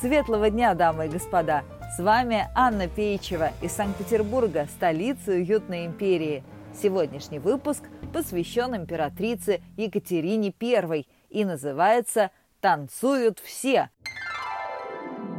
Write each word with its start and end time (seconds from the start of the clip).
Светлого 0.00 0.48
дня, 0.48 0.72
дамы 0.72 1.06
и 1.06 1.08
господа! 1.10 1.62
С 1.94 1.98
вами 1.98 2.48
Анна 2.54 2.88
Пейчева 2.88 3.50
из 3.60 3.72
Санкт-Петербурга, 3.72 4.66
столицы 4.74 5.32
уютной 5.32 5.84
империи. 5.84 6.42
Сегодняшний 6.74 7.38
выпуск 7.38 7.82
посвящен 8.10 8.74
императрице 8.74 9.60
Екатерине 9.76 10.54
I 10.58 11.06
и 11.28 11.44
называется 11.44 12.30
«Танцуют 12.62 13.40
все». 13.40 13.90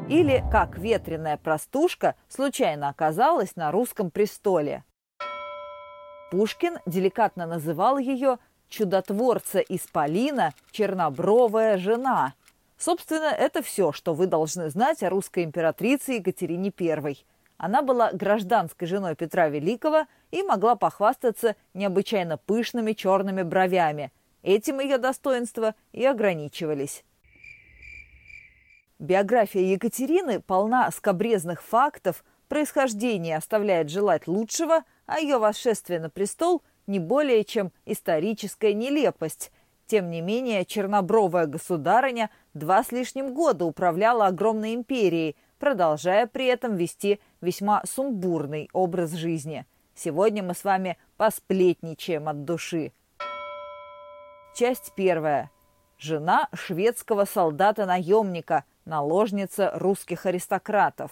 Или 0.08 0.44
как 0.52 0.78
ветреная 0.78 1.38
простушка 1.38 2.14
случайно 2.30 2.90
оказалась 2.90 3.56
на 3.56 3.72
русском 3.72 4.12
престоле. 4.12 4.84
Пушкин 6.30 6.78
деликатно 6.86 7.48
называл 7.48 7.98
ее 7.98 8.38
«чудотворца 8.70 9.58
Исполина, 9.58 10.54
чернобровая 10.70 11.80
жена», 11.80 12.36
Собственно, 12.82 13.26
это 13.26 13.62
все, 13.62 13.92
что 13.92 14.16
вы 14.16 14.26
должны 14.26 14.72
знать 14.72 15.04
о 15.04 15.12
русской 15.12 15.44
императрице 15.44 16.14
Екатерине 16.14 16.74
I. 16.80 17.16
Она 17.58 17.84
была 17.84 18.12
гражданской 18.12 18.88
женой 18.88 19.16
Петра 19.16 19.50
Великого 19.50 20.08
и 20.32 20.42
могла 20.42 20.76
похвастаться 20.76 21.56
необычайно 21.76 22.38
пышными 22.38 22.94
черными 22.94 23.44
бровями. 23.44 24.12
Этим 24.42 24.80
ее 24.80 24.98
достоинства 24.98 25.76
и 25.92 26.04
ограничивались. 26.04 27.04
Биография 28.98 29.62
Екатерины 29.62 30.40
полна 30.40 30.90
скобрезных 30.90 31.62
фактов, 31.62 32.26
происхождение 32.48 33.38
оставляет 33.38 33.92
желать 33.92 34.26
лучшего, 34.26 34.86
а 35.06 35.20
ее 35.20 35.38
восшествие 35.38 36.00
на 36.00 36.10
престол 36.10 36.64
не 36.88 36.98
более 36.98 37.44
чем 37.44 37.72
историческая 37.86 38.74
нелепость– 38.74 39.52
тем 39.92 40.10
не 40.10 40.22
менее, 40.22 40.64
чернобровая 40.64 41.48
государыня 41.48 42.30
два 42.54 42.82
с 42.82 42.94
лишним 42.94 43.34
года 43.34 43.66
управляла 43.66 44.28
огромной 44.28 44.74
империей, 44.74 45.36
продолжая 45.60 46.28
при 46.28 46.46
этом 46.46 46.78
вести 46.78 47.20
весьма 47.42 47.84
сумбурный 47.86 48.70
образ 48.72 49.12
жизни. 49.12 49.66
Сегодня 49.94 50.44
мы 50.44 50.54
с 50.54 50.64
вами 50.64 50.98
посплетничаем 51.18 52.30
от 52.30 52.46
души. 52.46 52.94
Часть 54.56 54.94
первая. 54.96 55.52
Жена 55.98 56.48
шведского 56.54 57.26
солдата-наемника, 57.26 58.64
наложница 58.86 59.72
русских 59.74 60.26
аристократов. 60.26 61.12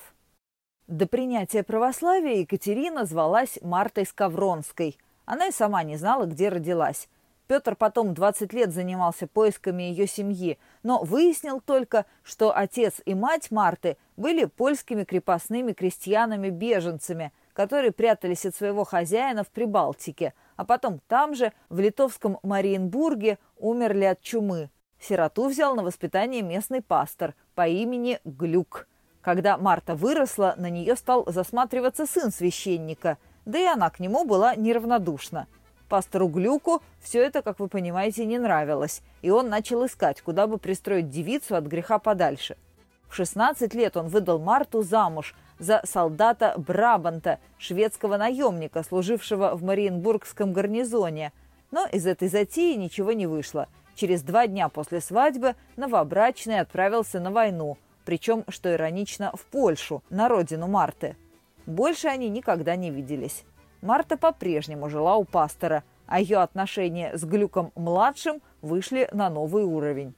До 0.87 1.05
принятия 1.05 1.63
православия 1.63 2.37
Екатерина 2.37 3.03
звалась 3.03 3.59
Мартой 3.61 4.05
Скавронской. 4.05 4.97
Она 5.25 5.47
и 5.47 5.51
сама 5.51 5.83
не 5.83 5.97
знала, 5.97 6.23
где 6.27 6.47
родилась. 6.47 7.09
Петр 7.49 7.75
потом 7.75 8.13
20 8.13 8.53
лет 8.53 8.71
занимался 8.71 9.25
поисками 9.25 9.81
ее 9.81 10.05
семьи, 10.05 10.59
но 10.83 11.01
выяснил 11.01 11.59
только, 11.59 12.05
что 12.21 12.55
отец 12.55 13.01
и 13.05 13.15
мать 13.15 13.49
Марты 13.49 13.97
были 14.17 14.45
польскими 14.45 15.03
крепостными 15.03 15.73
крестьянами-беженцами, 15.73 17.31
которые 17.53 17.91
прятались 17.91 18.45
от 18.45 18.55
своего 18.55 18.83
хозяина 18.83 19.43
в 19.43 19.47
Прибалтике, 19.47 20.35
а 20.57 20.63
потом 20.63 21.01
там 21.07 21.33
же, 21.33 21.51
в 21.69 21.79
литовском 21.79 22.37
Мариенбурге, 22.43 23.39
умерли 23.57 24.03
от 24.03 24.21
чумы. 24.21 24.69
Сироту 24.99 25.47
взял 25.47 25.75
на 25.75 25.81
воспитание 25.81 26.43
местный 26.43 26.83
пастор 26.83 27.33
по 27.55 27.67
имени 27.67 28.19
Глюк. 28.25 28.87
Когда 29.21 29.57
Марта 29.57 29.95
выросла, 29.95 30.53
на 30.57 30.69
нее 30.69 30.95
стал 30.95 31.23
засматриваться 31.25 32.05
сын 32.05 32.31
священника, 32.31 33.17
да 33.45 33.57
и 33.57 33.65
она 33.65 33.89
к 33.89 33.99
нему 33.99 34.23
была 34.23 34.55
неравнодушна– 34.55 35.47
Пастору 35.89 36.27
Глюку 36.27 36.81
все 37.01 37.21
это, 37.21 37.41
как 37.41 37.59
вы 37.59 37.67
понимаете, 37.67 38.25
не 38.25 38.37
нравилось, 38.37 39.01
и 39.21 39.31
он 39.31 39.49
начал 39.49 39.85
искать, 39.85 40.21
куда 40.21 40.47
бы 40.47 40.57
пристроить 40.57 41.09
девицу 41.09 41.55
от 41.55 41.65
греха 41.65 41.99
подальше. 41.99 42.55
В 43.09 43.15
16 43.15 43.73
лет 43.73 43.97
он 43.97 44.07
выдал 44.07 44.39
Марту 44.39 44.83
замуж 44.83 45.35
за 45.57 45.81
солдата 45.83 46.53
Брабанта, 46.57 47.39
шведского 47.57 48.17
наемника, 48.17 48.83
служившего 48.83 49.55
в 49.55 49.63
Мариенбургском 49.63 50.53
гарнизоне. 50.53 51.33
Но 51.71 51.85
из 51.87 52.05
этой 52.05 52.29
затеи 52.29 52.75
ничего 52.75 53.11
не 53.11 53.25
вышло. 53.25 53.67
Через 53.95 54.21
два 54.21 54.47
дня 54.47 54.69
после 54.69 55.01
свадьбы 55.01 55.55
новобрачный 55.75 56.59
отправился 56.59 57.19
на 57.19 57.31
войну, 57.31 57.77
причем, 58.05 58.45
что 58.47 58.71
иронично, 58.73 59.31
в 59.35 59.43
Польшу, 59.45 60.03
на 60.09 60.29
родину 60.29 60.67
Марты. 60.67 61.17
Больше 61.65 62.07
они 62.07 62.29
никогда 62.29 62.75
не 62.75 62.91
виделись. 62.91 63.43
Марта 63.81 64.17
по-прежнему 64.17 64.89
жила 64.89 65.15
у 65.15 65.23
пастора, 65.23 65.83
а 66.05 66.19
ее 66.19 66.37
отношения 66.37 67.15
с 67.17 67.23
Глюком-младшим 67.23 68.41
вышли 68.61 69.09
на 69.13 69.29
новый 69.29 69.63
уровень. 69.63 70.13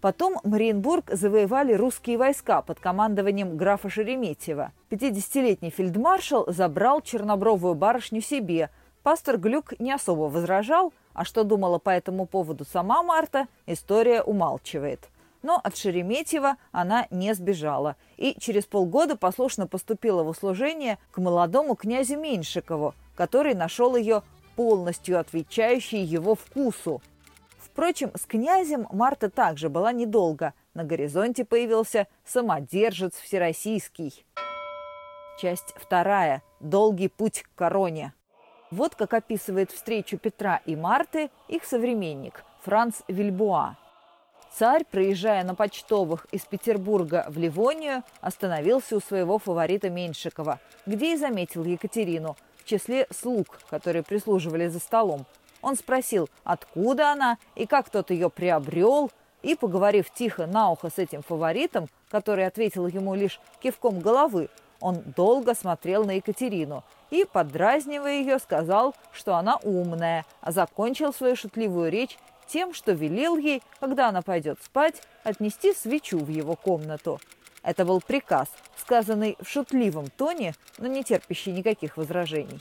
Потом 0.00 0.36
Мариенбург 0.44 1.10
завоевали 1.10 1.72
русские 1.74 2.18
войска 2.18 2.62
под 2.62 2.78
командованием 2.78 3.56
графа 3.56 3.88
Шереметьева. 3.88 4.72
50-летний 4.90 5.70
фельдмаршал 5.70 6.44
забрал 6.48 7.00
чернобровую 7.00 7.74
барышню 7.74 8.20
себе. 8.20 8.70
Пастор 9.02 9.38
Глюк 9.38 9.78
не 9.80 9.92
особо 9.92 10.22
возражал, 10.22 10.92
а 11.14 11.24
что 11.24 11.42
думала 11.42 11.78
по 11.78 11.90
этому 11.90 12.26
поводу 12.26 12.64
сама 12.64 13.02
Марта, 13.02 13.48
история 13.66 14.22
умалчивает– 14.22 15.08
но 15.48 15.58
от 15.64 15.78
Шереметьева 15.78 16.58
она 16.72 17.06
не 17.10 17.34
сбежала 17.34 17.96
и 18.18 18.36
через 18.38 18.66
полгода 18.66 19.16
послушно 19.16 19.66
поступила 19.66 20.22
в 20.22 20.28
услужение 20.28 20.98
к 21.10 21.16
молодому 21.16 21.74
князю 21.74 22.18
Меньшикову, 22.18 22.94
который 23.16 23.54
нашел 23.54 23.96
ее 23.96 24.22
полностью 24.56 25.18
отвечающей 25.18 26.02
его 26.02 26.34
вкусу. 26.34 27.00
Впрочем, 27.58 28.10
с 28.14 28.26
князем 28.26 28.88
Марта 28.92 29.30
также 29.30 29.70
была 29.70 29.90
недолго. 29.90 30.52
На 30.74 30.84
горизонте 30.84 31.46
появился 31.46 32.08
самодержец 32.26 33.14
всероссийский. 33.14 34.26
Часть 35.40 35.72
вторая. 35.76 36.42
Долгий 36.60 37.08
путь 37.08 37.42
к 37.42 37.58
короне. 37.58 38.12
Вот 38.70 38.96
как 38.96 39.14
описывает 39.14 39.70
встречу 39.70 40.18
Петра 40.18 40.60
и 40.66 40.76
Марты 40.76 41.30
их 41.46 41.64
современник 41.64 42.44
Франц 42.60 42.96
Вильбуа. 43.08 43.76
Царь, 44.58 44.84
проезжая 44.84 45.44
на 45.44 45.54
почтовых 45.54 46.26
из 46.32 46.44
Петербурга 46.44 47.26
в 47.28 47.38
Ливонию, 47.38 48.02
остановился 48.20 48.96
у 48.96 49.00
своего 49.00 49.38
фаворита 49.38 49.88
Меньшикова, 49.88 50.58
где 50.84 51.14
и 51.14 51.16
заметил 51.16 51.62
Екатерину 51.62 52.36
в 52.56 52.64
числе 52.64 53.06
слуг, 53.12 53.60
которые 53.70 54.02
прислуживали 54.02 54.66
за 54.66 54.80
столом. 54.80 55.26
Он 55.62 55.76
спросил, 55.76 56.28
откуда 56.42 57.12
она 57.12 57.38
и 57.54 57.66
как 57.66 57.88
тот 57.88 58.10
ее 58.10 58.30
приобрел, 58.30 59.12
и, 59.42 59.54
поговорив 59.54 60.10
тихо 60.10 60.48
на 60.48 60.72
ухо 60.72 60.90
с 60.90 60.98
этим 60.98 61.22
фаворитом, 61.22 61.86
который 62.10 62.44
ответил 62.44 62.88
ему 62.88 63.14
лишь 63.14 63.40
кивком 63.60 64.00
головы, 64.00 64.48
он 64.80 65.02
долго 65.14 65.54
смотрел 65.54 66.04
на 66.04 66.16
Екатерину 66.16 66.82
и, 67.10 67.24
подразнивая 67.24 68.18
ее, 68.18 68.40
сказал, 68.40 68.96
что 69.12 69.36
она 69.36 69.56
умная, 69.62 70.24
а 70.40 70.50
закончил 70.50 71.12
свою 71.12 71.36
шутливую 71.36 71.92
речь 71.92 72.18
тем, 72.48 72.74
что 72.74 72.92
велел 72.92 73.36
ей, 73.36 73.62
когда 73.78 74.08
она 74.08 74.22
пойдет 74.22 74.58
спать, 74.62 75.02
отнести 75.22 75.72
свечу 75.72 76.18
в 76.18 76.28
его 76.28 76.56
комнату. 76.56 77.20
Это 77.62 77.84
был 77.84 78.00
приказ, 78.00 78.48
сказанный 78.76 79.36
в 79.40 79.48
шутливом 79.48 80.08
тоне, 80.16 80.54
но 80.78 80.86
не 80.86 81.04
терпящий 81.04 81.52
никаких 81.52 81.96
возражений. 81.96 82.60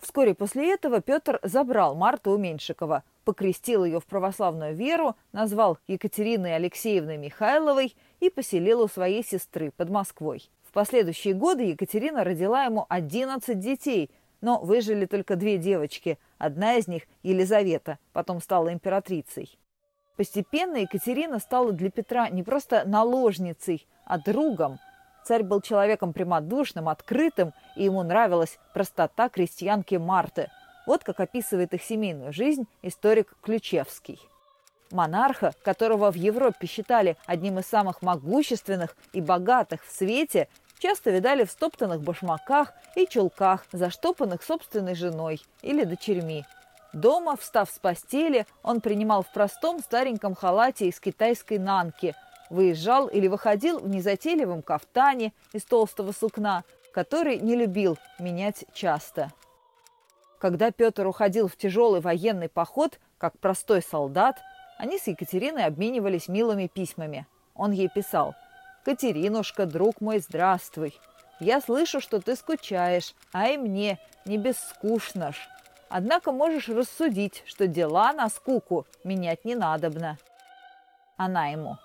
Вскоре 0.00 0.34
после 0.34 0.74
этого 0.74 1.00
Петр 1.00 1.40
забрал 1.42 1.94
Марту 1.94 2.32
у 2.32 2.36
Меньшикова, 2.36 3.04
покрестил 3.24 3.84
ее 3.84 4.00
в 4.00 4.04
православную 4.04 4.74
веру, 4.74 5.16
назвал 5.32 5.78
Екатериной 5.88 6.56
Алексеевной 6.56 7.16
Михайловой 7.16 7.96
и 8.20 8.28
поселил 8.28 8.82
у 8.82 8.88
своей 8.88 9.24
сестры 9.24 9.70
под 9.70 9.88
Москвой. 9.88 10.50
В 10.68 10.72
последующие 10.72 11.32
годы 11.32 11.64
Екатерина 11.64 12.22
родила 12.22 12.64
ему 12.64 12.84
11 12.88 13.58
детей– 13.58 14.10
но 14.44 14.58
выжили 14.58 15.06
только 15.06 15.36
две 15.36 15.56
девочки. 15.56 16.18
Одна 16.36 16.74
из 16.74 16.86
них, 16.86 17.04
Елизавета, 17.22 17.98
потом 18.12 18.42
стала 18.42 18.70
императрицей. 18.74 19.58
Постепенно 20.16 20.76
Екатерина 20.76 21.38
стала 21.38 21.72
для 21.72 21.90
Петра 21.90 22.28
не 22.28 22.42
просто 22.42 22.84
наложницей, 22.84 23.86
а 24.04 24.18
другом. 24.18 24.78
Царь 25.24 25.44
был 25.44 25.62
человеком 25.62 26.12
прямодушным, 26.12 26.90
открытым, 26.90 27.54
и 27.74 27.84
ему 27.84 28.02
нравилась 28.02 28.58
простота 28.74 29.30
крестьянки 29.30 29.94
Марты. 29.94 30.50
Вот 30.86 31.04
как 31.04 31.20
описывает 31.20 31.72
их 31.72 31.82
семейную 31.82 32.34
жизнь 32.34 32.66
историк 32.82 33.34
Ключевский. 33.40 34.20
Монарха, 34.90 35.54
которого 35.62 36.12
в 36.12 36.16
Европе 36.16 36.66
считали 36.66 37.16
одним 37.24 37.60
из 37.60 37.66
самых 37.66 38.02
могущественных 38.02 38.94
и 39.14 39.22
богатых 39.22 39.82
в 39.86 39.90
свете, 39.90 40.48
часто 40.84 41.10
видали 41.10 41.44
в 41.44 41.50
стоптанных 41.50 42.02
башмаках 42.02 42.74
и 42.94 43.06
чулках, 43.06 43.64
заштопанных 43.72 44.42
собственной 44.42 44.94
женой 44.94 45.40
или 45.62 45.82
дочерьми. 45.82 46.44
Дома, 46.92 47.38
встав 47.38 47.70
с 47.70 47.78
постели, 47.78 48.46
он 48.62 48.82
принимал 48.82 49.22
в 49.22 49.32
простом 49.32 49.78
стареньком 49.78 50.34
халате 50.34 50.88
из 50.88 51.00
китайской 51.00 51.56
нанки, 51.56 52.14
выезжал 52.50 53.06
или 53.06 53.28
выходил 53.28 53.78
в 53.78 53.88
незатейливом 53.88 54.60
кафтане 54.60 55.32
из 55.54 55.64
толстого 55.64 56.12
сукна, 56.12 56.64
который 56.92 57.38
не 57.38 57.56
любил 57.56 57.96
менять 58.18 58.66
часто. 58.74 59.32
Когда 60.38 60.70
Петр 60.70 61.06
уходил 61.06 61.48
в 61.48 61.56
тяжелый 61.56 62.02
военный 62.02 62.50
поход, 62.50 63.00
как 63.16 63.38
простой 63.38 63.80
солдат, 63.80 64.36
они 64.76 64.98
с 64.98 65.06
Екатериной 65.06 65.64
обменивались 65.64 66.28
милыми 66.28 66.66
письмами. 66.66 67.26
Он 67.54 67.70
ей 67.70 67.88
писал– 67.88 68.34
«Катеринушка, 68.84 69.64
друг 69.64 70.02
мой, 70.02 70.18
здравствуй! 70.18 71.00
Я 71.40 71.62
слышу, 71.62 72.00
что 72.00 72.20
ты 72.20 72.36
скучаешь, 72.36 73.14
а 73.32 73.48
и 73.48 73.56
мне 73.56 73.98
не 74.26 74.36
бесскучно 74.36 75.32
ж. 75.32 75.36
Однако 75.88 76.32
можешь 76.32 76.68
рассудить, 76.68 77.42
что 77.46 77.66
дела 77.66 78.12
на 78.12 78.28
скуку 78.28 78.86
менять 79.02 79.46
не 79.46 79.54
надобно». 79.54 80.18
Она 81.16 81.46
ему. 81.46 81.78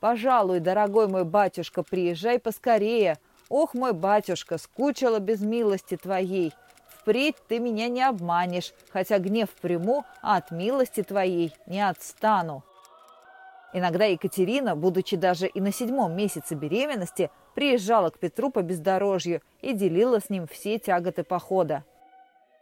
«Пожалуй, 0.00 0.60
дорогой 0.60 1.08
мой 1.08 1.24
батюшка, 1.24 1.82
приезжай 1.82 2.38
поскорее. 2.38 3.18
Ох, 3.48 3.72
мой 3.72 3.94
батюшка, 3.94 4.58
скучала 4.58 5.20
без 5.20 5.40
милости 5.40 5.96
твоей. 5.96 6.52
Впредь 6.88 7.36
ты 7.48 7.58
меня 7.58 7.88
не 7.88 8.02
обманешь, 8.02 8.74
хотя 8.90 9.18
гнев 9.18 9.48
приму, 9.62 10.04
а 10.20 10.36
от 10.36 10.50
милости 10.50 11.02
твоей 11.02 11.54
не 11.66 11.80
отстану». 11.80 12.64
Иногда 13.76 14.04
Екатерина, 14.04 14.76
будучи 14.76 15.16
даже 15.16 15.48
и 15.48 15.60
на 15.60 15.72
седьмом 15.72 16.16
месяце 16.16 16.54
беременности, 16.54 17.30
приезжала 17.56 18.10
к 18.10 18.20
Петру 18.20 18.50
по 18.50 18.62
бездорожью 18.62 19.42
и 19.62 19.72
делила 19.72 20.20
с 20.20 20.30
ним 20.30 20.46
все 20.46 20.78
тяготы 20.78 21.24
похода. 21.24 21.84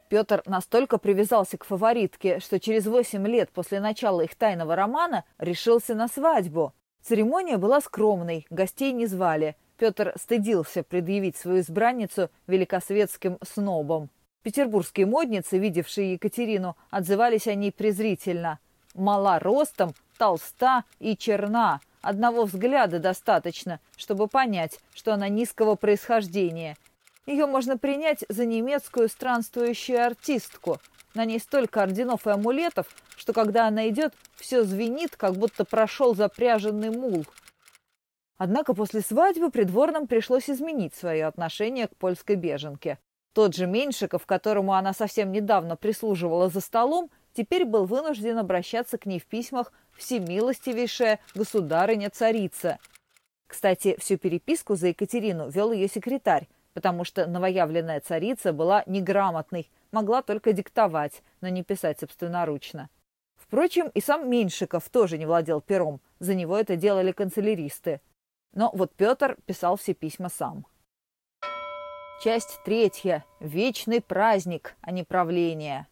Петр 0.09 0.41
настолько 0.47 0.97
привязался 0.97 1.59
к 1.59 1.65
фаворитке, 1.65 2.39
что 2.39 2.59
через 2.59 2.87
восемь 2.87 3.27
лет 3.27 3.51
после 3.51 3.79
начала 3.79 4.21
их 4.21 4.33
тайного 4.33 4.75
романа 4.75 5.23
решился 5.37 5.93
на 5.93 6.07
свадьбу. 6.07 6.73
Церемония 7.03 7.57
была 7.57 7.79
скромной, 7.79 8.47
гостей 8.49 8.91
не 8.91 9.05
звали. 9.05 9.55
Петр 9.77 10.13
стыдился 10.17 10.81
предъявить 10.81 11.37
свою 11.37 11.59
избранницу 11.59 12.31
великосветским 12.47 13.37
снобам. 13.43 14.09
Петербургские 14.41 15.05
модницы, 15.05 15.59
видевшие 15.59 16.13
Екатерину, 16.13 16.75
отзывались 16.89 17.47
о 17.47 17.53
ней 17.53 17.71
презрительно. 17.71 18.59
Мала 18.95 19.39
ростом, 19.39 19.93
толста 20.17 20.83
и 20.99 21.15
черна. 21.17 21.81
Одного 22.01 22.43
взгляда 22.45 22.99
достаточно, 22.99 23.79
чтобы 23.95 24.27
понять, 24.27 24.79
что 24.93 25.13
она 25.13 25.29
низкого 25.29 25.75
происхождения. 25.75 26.75
Ее 27.25 27.45
можно 27.45 27.77
принять 27.77 28.25
за 28.27 28.45
немецкую 28.45 29.07
странствующую 29.07 30.05
артистку. 30.05 30.79
На 31.13 31.25
ней 31.25 31.39
столько 31.39 31.81
орденов 31.81 32.27
и 32.27 32.31
амулетов, 32.31 32.87
что 33.15 33.31
когда 33.31 33.67
она 33.67 33.87
идет, 33.87 34.13
все 34.35 34.63
звенит, 34.63 35.15
как 35.15 35.35
будто 35.35 35.63
прошел 35.63 36.15
запряженный 36.15 36.89
мул. 36.89 37.25
Однако 38.37 38.73
после 38.73 38.99
свадьбы 39.01 39.51
придворным 39.51 40.07
пришлось 40.07 40.49
изменить 40.49 40.95
свое 40.95 41.25
отношение 41.25 41.87
к 41.87 41.95
польской 41.95 42.35
беженке. 42.35 42.99
Тот 43.33 43.55
же 43.55 43.65
Меньшиков, 43.65 44.25
которому 44.25 44.73
она 44.73 44.93
совсем 44.93 45.31
недавно 45.31 45.75
прислуживала 45.75 46.49
за 46.49 46.59
столом, 46.59 47.09
теперь 47.33 47.65
был 47.65 47.85
вынужден 47.85 48.37
обращаться 48.37 48.97
к 48.97 49.05
ней 49.05 49.19
в 49.19 49.25
письмах 49.25 49.71
«Всемилостивейшая 49.95 51.19
государыня-царица». 51.35 52.79
Кстати, 53.47 53.95
всю 53.99 54.17
переписку 54.17 54.75
за 54.75 54.87
Екатерину 54.87 55.49
вел 55.49 55.71
ее 55.71 55.87
секретарь, 55.87 56.47
потому 56.73 57.03
что 57.03 57.27
новоявленная 57.27 57.99
царица 57.99 58.51
была 58.51 58.83
неграмотной, 58.87 59.69
могла 59.91 60.21
только 60.21 60.53
диктовать, 60.53 61.21
но 61.41 61.49
не 61.49 61.63
писать 61.63 61.99
собственноручно. 61.99 62.89
Впрочем, 63.35 63.89
и 63.93 64.01
сам 64.01 64.29
Меньшиков 64.29 64.89
тоже 64.89 65.17
не 65.17 65.25
владел 65.25 65.61
пером, 65.61 66.01
за 66.19 66.33
него 66.33 66.57
это 66.57 66.75
делали 66.75 67.11
канцеляристы. 67.11 68.01
Но 68.53 68.71
вот 68.73 68.93
Петр 68.95 69.37
писал 69.45 69.75
все 69.75 69.93
письма 69.93 70.29
сам. 70.29 70.65
Часть 72.23 72.59
третья. 72.63 73.25
Вечный 73.39 74.01
праздник, 74.01 74.75
а 74.81 74.91
не 74.91 75.03
правление. 75.03 75.87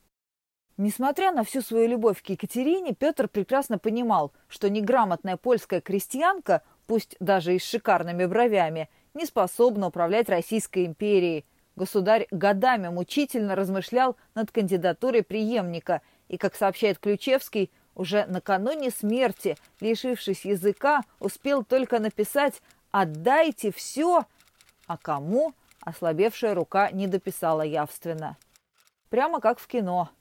Несмотря 0.78 1.32
на 1.32 1.44
всю 1.44 1.62
свою 1.62 1.88
любовь 1.88 2.22
к 2.22 2.30
Екатерине, 2.30 2.94
Петр 2.94 3.28
прекрасно 3.28 3.78
понимал, 3.78 4.32
что 4.48 4.70
неграмотная 4.70 5.38
польская 5.38 5.82
крестьянка, 5.82 6.64
пусть 6.88 7.16
даже 7.20 7.56
и 7.56 7.60
с 7.60 7.64
шикарными 7.64 8.26
бровями, 8.26 8.90
не 9.14 9.26
способна 9.26 9.88
управлять 9.88 10.30
Российской 10.30 10.86
империей. 10.86 11.46
Государь 11.76 12.28
годами 12.32 12.88
мучительно 12.88 13.56
размышлял 13.56 14.16
над 14.34 14.52
кандидатурой 14.52 15.24
преемника 15.24 16.02
и, 16.30 16.38
как 16.38 16.56
сообщает 16.56 17.00
Ключевский, 17.00 17.72
уже 17.94 18.26
накануне 18.28 18.90
смерти, 18.90 19.58
лишившись 19.82 20.46
языка, 20.46 21.04
успел 21.20 21.64
только 21.64 22.00
написать 22.00 22.62
«Отдайте 22.92 23.72
все!» 23.72 24.26
А 24.88 24.98
кому? 24.98 25.54
Ослабевшая 25.82 26.54
рука 26.54 26.92
не 26.92 27.08
дописала 27.08 27.62
явственно. 27.62 28.38
Прямо 29.10 29.42
как 29.42 29.60
в 29.60 29.68
кино– 29.68 30.10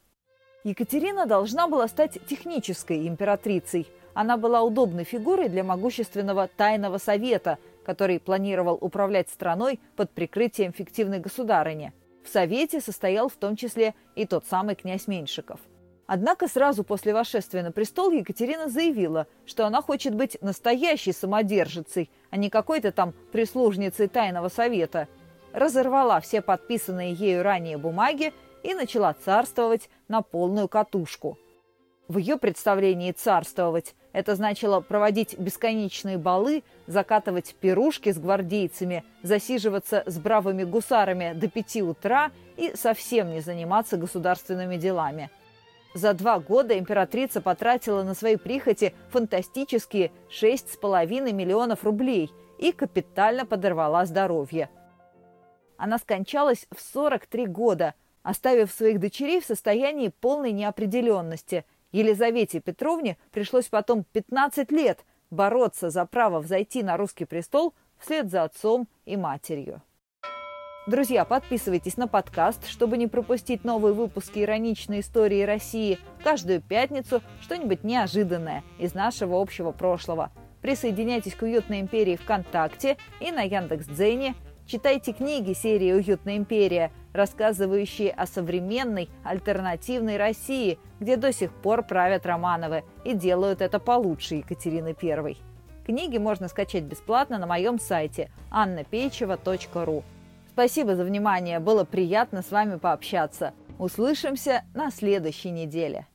Екатерина 0.64 1.24
должна 1.24 1.68
была 1.68 1.88
стать 1.88 2.18
технической 2.26 3.08
императрицей. 3.08 3.86
Она 4.12 4.36
была 4.36 4.60
удобной 4.62 5.04
фигурой 5.04 5.48
для 5.48 5.64
могущественного 5.64 6.48
тайного 6.48 6.98
совета, 6.98 7.58
который 7.84 8.20
планировал 8.20 8.76
управлять 8.78 9.30
страной 9.30 9.80
под 9.96 10.10
прикрытием 10.10 10.72
фиктивной 10.72 11.18
государыни. 11.18 11.94
В 12.22 12.28
совете 12.28 12.80
состоял 12.80 13.30
в 13.30 13.36
том 13.36 13.56
числе 13.56 13.94
и 14.14 14.26
тот 14.26 14.44
самый 14.44 14.74
князь 14.74 15.06
Меньшиков. 15.06 15.60
Однако 16.06 16.46
сразу 16.48 16.84
после 16.84 17.14
восшествия 17.14 17.62
на 17.62 17.72
престол 17.72 18.10
Екатерина 18.10 18.68
заявила, 18.68 19.28
что 19.46 19.64
она 19.64 19.80
хочет 19.80 20.14
быть 20.14 20.36
настоящей 20.42 21.12
самодержицей, 21.12 22.10
а 22.30 22.36
не 22.36 22.50
какой-то 22.50 22.92
там 22.92 23.14
прислужницей 23.32 24.08
тайного 24.08 24.48
совета. 24.48 25.08
Разорвала 25.54 26.20
все 26.20 26.42
подписанные 26.42 27.14
ею 27.14 27.42
ранее 27.42 27.78
бумаги 27.78 28.34
и 28.62 28.74
начала 28.74 29.12
царствовать 29.14 29.88
на 30.08 30.22
полную 30.22 30.68
катушку. 30.68 31.38
В 32.08 32.18
ее 32.18 32.38
представлении 32.38 33.12
царствовать– 33.12 33.94
это 34.12 34.34
значило 34.34 34.80
проводить 34.80 35.38
бесконечные 35.38 36.18
балы, 36.18 36.64
закатывать 36.88 37.54
пирушки 37.54 38.10
с 38.12 38.18
гвардейцами, 38.18 39.04
засиживаться 39.22 40.02
с 40.06 40.18
бравыми 40.18 40.64
гусарами 40.64 41.32
до 41.34 41.48
пяти 41.48 41.82
утра 41.82 42.32
и 42.56 42.74
совсем 42.74 43.30
не 43.30 43.40
заниматься 43.40 43.96
государственными 43.96 44.76
делами. 44.76 45.30
За 45.94 46.12
два 46.12 46.40
года 46.40 46.76
императрица 46.76 47.40
потратила 47.40 48.02
на 48.02 48.14
свои 48.14 48.34
прихоти 48.34 48.92
фантастические 49.10 50.10
6,5 50.30 51.32
миллионов 51.32 51.84
рублей 51.84 52.32
и 52.58 52.72
капитально 52.72 53.46
подорвала 53.46 54.04
здоровье. 54.04 54.68
Она 55.76 55.98
скончалась 55.98 56.66
в 56.74 56.80
43 56.80 57.46
года– 57.46 57.94
оставив 58.22 58.70
своих 58.70 59.00
дочерей 59.00 59.40
в 59.40 59.46
состоянии 59.46 60.08
полной 60.08 60.52
неопределенности. 60.52 61.64
Елизавете 61.92 62.60
Петровне 62.60 63.18
пришлось 63.32 63.66
потом 63.66 64.04
15 64.12 64.70
лет 64.70 65.04
бороться 65.30 65.90
за 65.90 66.06
право 66.06 66.40
взойти 66.40 66.82
на 66.82 66.96
русский 66.96 67.24
престол 67.24 67.74
вслед 67.98 68.30
за 68.30 68.44
отцом 68.44 68.88
и 69.04 69.16
матерью. 69.16 69.82
Друзья, 70.86 71.24
подписывайтесь 71.24 71.96
на 71.96 72.08
подкаст, 72.08 72.66
чтобы 72.66 72.96
не 72.96 73.06
пропустить 73.06 73.64
новые 73.64 73.92
выпуски 73.92 74.40
ироничной 74.40 75.00
истории 75.00 75.42
России. 75.42 75.98
Каждую 76.24 76.62
пятницу 76.62 77.22
что-нибудь 77.42 77.84
неожиданное 77.84 78.64
из 78.78 78.94
нашего 78.94 79.40
общего 79.40 79.72
прошлого. 79.72 80.32
Присоединяйтесь 80.62 81.34
к 81.34 81.42
уютной 81.42 81.80
империи 81.80 82.16
ВКонтакте 82.16 82.96
и 83.20 83.30
на 83.30 83.42
Яндекс.Дзене– 83.42 84.34
Читайте 84.70 85.12
книги 85.12 85.52
серии 85.52 85.92
«Уютная 85.92 86.36
империя», 86.36 86.92
рассказывающие 87.12 88.12
о 88.12 88.24
современной 88.24 89.10
альтернативной 89.24 90.16
России, 90.16 90.78
где 91.00 91.16
до 91.16 91.32
сих 91.32 91.52
пор 91.52 91.82
правят 91.82 92.24
Романовы 92.24 92.84
и 93.04 93.12
делают 93.12 93.62
это 93.62 93.80
получше 93.80 94.36
Екатерины 94.36 94.94
I. 95.02 95.36
Книги 95.84 96.18
можно 96.18 96.46
скачать 96.46 96.84
бесплатно 96.84 97.38
на 97.38 97.48
моем 97.48 97.80
сайте 97.80 98.30
annapeichева.ру. 98.52 100.04
Спасибо 100.52 100.94
за 100.94 101.02
внимание, 101.02 101.58
было 101.58 101.82
приятно 101.82 102.40
с 102.40 102.52
вами 102.52 102.78
пообщаться. 102.78 103.54
Услышимся 103.76 104.62
на 104.72 104.92
следующей 104.92 105.50
неделе. 105.50 106.06